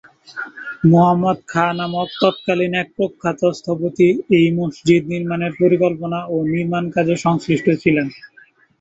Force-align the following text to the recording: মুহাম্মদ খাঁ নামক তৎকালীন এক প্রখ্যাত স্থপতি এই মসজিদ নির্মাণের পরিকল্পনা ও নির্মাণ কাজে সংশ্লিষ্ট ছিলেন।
মুহাম্মদ 0.83 1.37
খাঁ 1.47 1.69
নামক 1.79 2.09
তৎকালীন 2.21 2.73
এক 2.81 2.87
প্রখ্যাত 2.95 3.41
স্থপতি 3.57 4.07
এই 4.37 4.47
মসজিদ 4.59 5.01
নির্মাণের 5.13 5.53
পরিকল্পনা 5.61 6.19
ও 6.27 6.45
নির্মাণ 6.53 6.83
কাজে 6.95 7.15
সংশ্লিষ্ট 7.25 7.67
ছিলেন। 7.81 8.07